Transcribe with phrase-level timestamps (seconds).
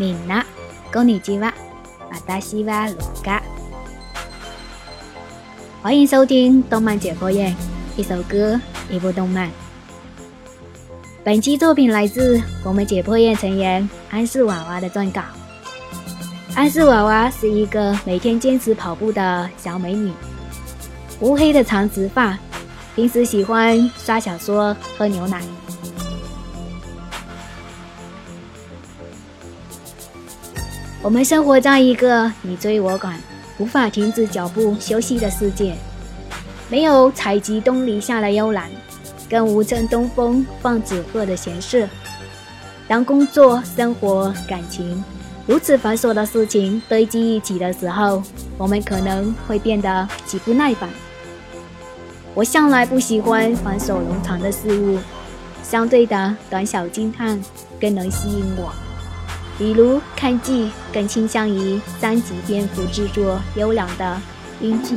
[0.00, 0.44] みんな、
[0.92, 1.54] こんにちは。
[2.10, 3.42] 私はロガ。
[5.82, 7.54] 欢迎收听动漫解剖院，
[7.96, 8.60] 一首歌，
[8.90, 9.50] 一部动漫。
[11.24, 15.22] 本期作品来自我们解剖院成员安室娃娃的撰稿。
[16.54, 20.12] 安室娃娃是一个每天坚持跑步的小美女，
[21.20, 22.38] 乌黑的长直发，
[22.94, 25.42] 平时喜欢刷小说、喝牛奶。
[31.03, 33.19] 我们生活在一个你追我赶、
[33.57, 35.75] 无法停止脚步休息的世界，
[36.69, 38.69] 没有采集东篱下的幽兰，
[39.27, 41.89] 更无趁东风放纸鹤的闲适。
[42.87, 45.03] 当工作、生活、感情
[45.47, 48.21] 如此繁琐的事情堆积一起的时候，
[48.59, 50.87] 我们可能会变得极不耐烦。
[52.35, 54.99] 我向来不喜欢繁琐冗长的事物，
[55.63, 57.41] 相对的，短小精悍
[57.79, 58.71] 更能吸引我。
[59.57, 64.19] 比如看剧，更倾向于三级篇幅制作优良的
[64.59, 64.95] 英剧。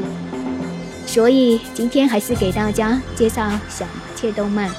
[1.06, 4.70] 所以今天还是给大家介绍小麻雀动漫。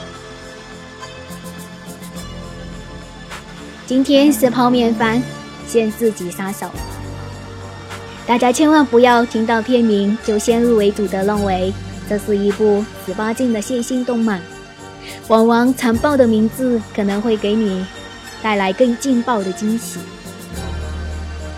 [3.86, 5.22] 今天是泡面番，
[5.68, 6.68] 限制级杀手。
[8.26, 11.72] 大家千万不要听到片名就先入为主的认为
[12.10, 14.42] 这是一部十八禁的血腥动漫。
[15.28, 17.86] 往往残暴的名字可能会给你。
[18.46, 20.00] 带来更劲爆的惊喜。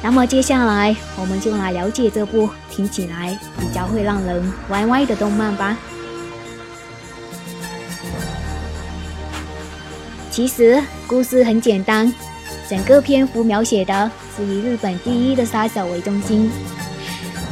[0.01, 5.77] 那么接下来，我们就来了解这部听起来比较会让人歪歪的动漫吧。
[10.31, 12.13] 其实故事很简单，
[12.69, 16.49] 整个篇幅描写的是以日本第一的杀手为中心，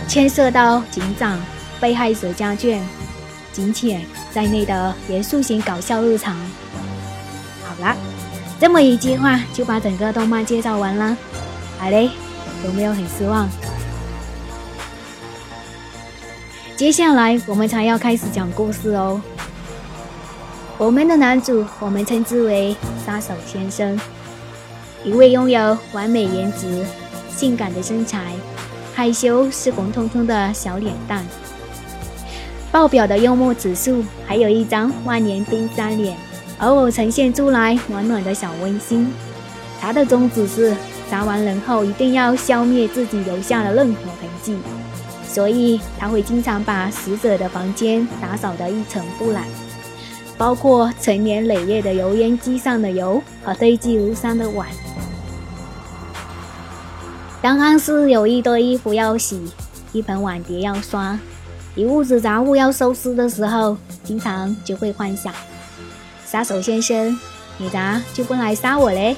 [0.07, 1.37] 牵涉到警长、
[1.81, 2.79] 被害者家眷、
[3.51, 4.01] 警犬
[4.33, 6.33] 在内的严肃型搞笑日常。
[7.65, 8.14] 好了。
[8.59, 11.15] 这么一句话就把整个动漫介绍完了，
[11.77, 12.09] 好嘞，
[12.63, 13.49] 有没有很失望？
[16.77, 19.21] 接下来我们才要开始讲故事哦。
[20.77, 23.99] 我们的男主，我们称之为杀手先生，
[25.03, 26.85] 一位拥有完美颜值、
[27.29, 28.33] 性感的身材、
[28.93, 31.25] 害羞是红彤彤的小脸蛋、
[32.71, 36.24] 爆表的幽默指数，还有一张万年冰山脸。
[36.59, 39.11] 偶尔呈现出来暖暖的小温馨。
[39.79, 40.75] 他的宗旨是
[41.09, 44.57] 杀完人后一定要消灭自己留下的任何痕迹，
[45.27, 49.43] 所以他会经常把死者的房间打扫得一尘不染，
[50.37, 54.67] 包括成年累月的油烟机上的油和堆积如山的碗。
[57.41, 59.39] 当暗示有一堆衣服要洗，
[59.91, 61.19] 一盆碗碟要刷，
[61.75, 65.31] 一屋子杂物要收拾的时候，经常就会幻想。
[66.35, 67.17] 杀手先生，
[67.57, 69.15] 你咋就不来杀我嘞？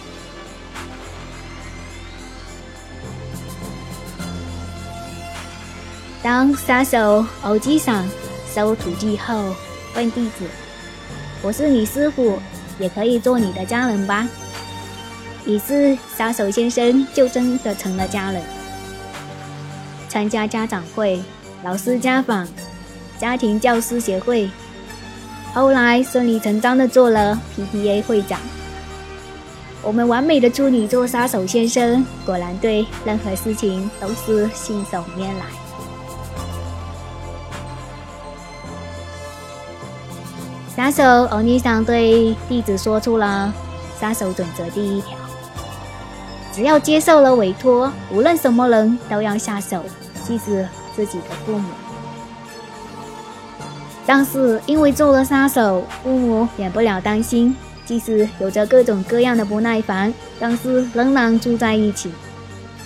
[6.22, 8.08] 当杀手欧吉桑
[8.54, 9.56] 收徒弟后，
[9.96, 10.46] 问弟子
[11.42, 12.38] ：“我是你师傅，
[12.78, 14.28] 也可以做你的家人吧？”
[15.44, 18.44] 于是杀手先生就真的成了家人。
[20.08, 21.20] 参加家长会、
[21.64, 22.48] 老师家访、
[23.18, 24.48] 家庭教师协会。
[25.58, 28.40] 后来顺理成章的做了 PTA 会长。
[29.82, 35.46] 我们完美的处女座杀手先生，果然对任何事情都是信手拈来。
[40.76, 43.52] 杀手欧尼桑对弟子说出了
[44.00, 45.18] 杀手准则第一条：
[46.54, 49.84] 只要接受了委托，无论什么人都要下手，
[50.24, 51.68] 即使自己的父母。
[54.08, 57.54] 但是因为做了杀手，父母免不了担心，
[57.86, 62.10] 即使有着各种各样的不耐烦，但是仍然住在一起。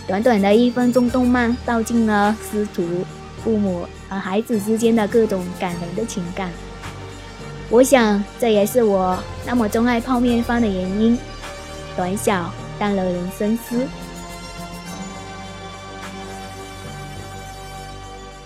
[0.08, 3.06] 短短的一分钟动漫，道尽了师徒、
[3.44, 6.50] 父母和孩子之间的各种感人的情感。
[7.70, 11.18] 我想这也是我那么钟爱泡面番的原因。
[11.96, 13.86] 短小但惹人深思。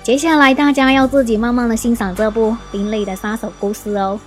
[0.06, 4.20] 接下来，大家要自己慢慢的欣赏这部另类的杀手故事哦。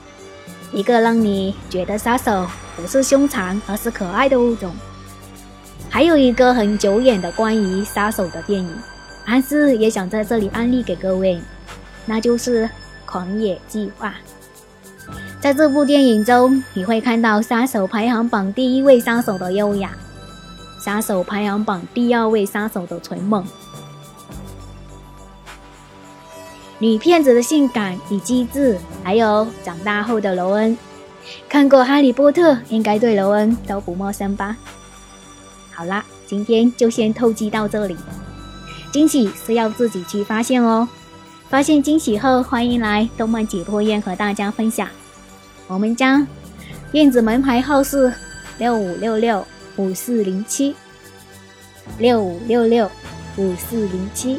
[0.73, 2.45] 一个让你觉得杀手
[2.77, 4.75] 不是凶残，而是可爱的物种。
[5.89, 8.69] 还有一个很久远的关于杀手的电影，
[9.25, 11.41] 安是也想在这里安利给各位，
[12.07, 12.65] 那就是
[13.07, 14.17] 《狂野计划》。
[15.41, 19.93] 在这部电影中，你会看到杀手排行榜第一位杀手的优雅，
[20.85, 23.45] 杀手排行榜第二位杀手的纯猛。
[26.81, 30.79] 女骗子的性感与机智，还有长大后的罗恩，
[31.49, 34.57] 看过《哈利波特》应该对罗恩都不陌生吧？
[35.73, 37.97] 好啦，今天就先透析到这里。
[38.93, 40.89] 惊喜是要自己去发现哦。
[41.49, 44.89] 发现惊喜后，欢迎来动漫解剖院和大家分享。
[45.67, 46.25] 我们家
[46.93, 48.13] 院子门牌号是
[48.59, 49.45] 六五六六
[49.77, 50.77] 五四零七
[51.99, 52.89] 六五六六
[53.37, 54.39] 五四零七。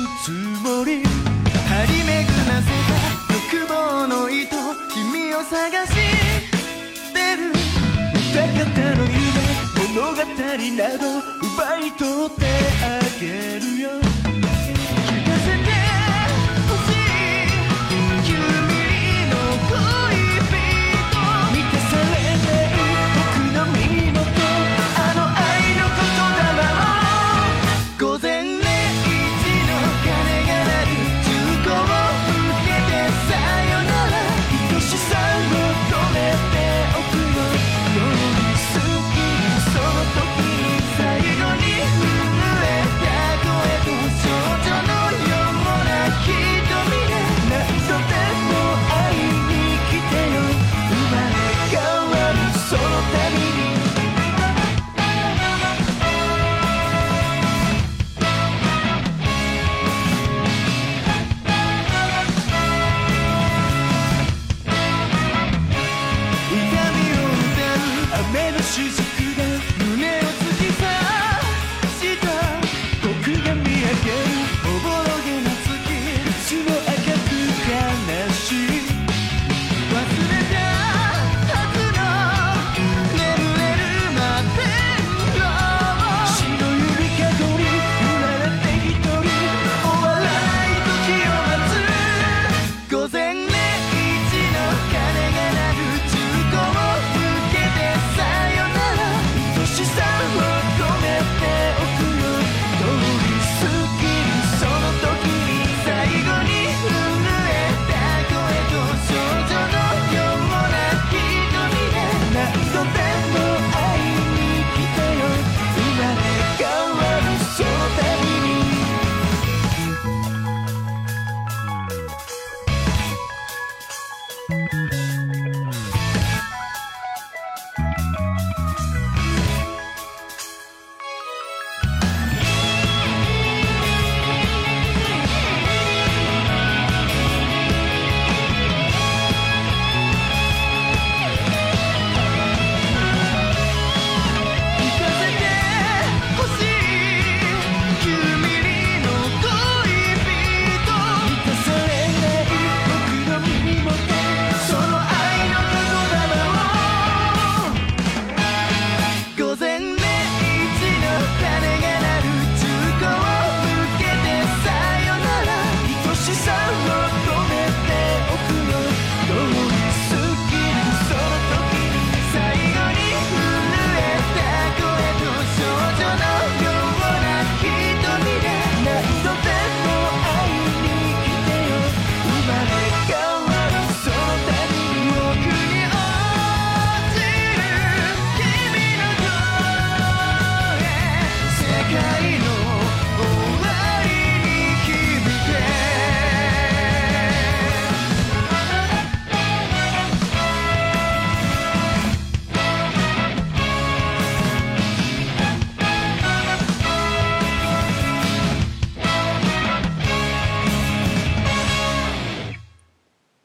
[0.23, 2.13] つもり張り巡
[2.47, 2.93] らせた
[3.33, 4.55] 欲望の糸
[4.93, 5.93] 君を探し
[7.11, 7.49] てる
[8.29, 9.17] 歌方の夢
[9.95, 10.17] 物語
[10.77, 11.03] など
[11.41, 12.45] 奪い取って
[12.85, 13.25] あげ
[13.59, 14.10] るよ。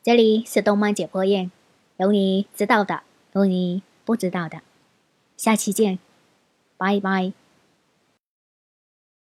[0.07, 1.51] 这里是动漫解剖院，
[1.97, 4.61] 有你知道的，有你不知道的。
[5.37, 5.99] 下期见，
[6.77, 7.33] 拜拜。